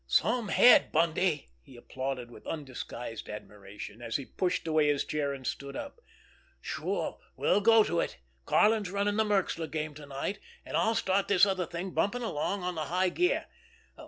"Some 0.07 0.47
head, 0.47 0.91
Bundy!" 0.91 1.51
he 1.61 1.77
applauded 1.77 2.31
with 2.31 2.47
undisguised 2.47 3.29
admiration, 3.29 4.01
as 4.01 4.15
he 4.15 4.25
pushed 4.25 4.65
away 4.65 4.87
his 4.87 5.03
chair 5.05 5.31
and 5.31 5.45
stood 5.45 5.75
up. 5.75 6.01
"Sure, 6.59 7.19
we'll 7.35 7.61
go 7.61 7.83
to 7.83 7.99
it! 7.99 8.17
Karlin's 8.47 8.89
running 8.89 9.17
the 9.17 9.23
Merxler 9.23 9.67
game 9.69 9.93
to 9.93 10.07
night; 10.07 10.39
but 10.65 10.75
I'll 10.75 10.95
start 10.95 11.27
this 11.27 11.45
other 11.45 11.67
thing 11.67 11.91
bumping 11.91 12.23
along 12.23 12.63
on 12.63 12.73
the 12.73 12.85
high 12.85 13.09
gear. 13.09 13.45